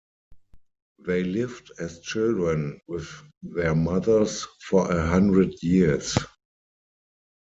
They 1.05 1.23
lived 1.23 1.73
as 1.77 1.99
children 1.99 2.81
with 2.87 3.07
their 3.43 3.75
mothers 3.75 4.47
for 4.67 4.91
a 4.91 4.99
hundred 5.05 5.61
years. 5.61 6.17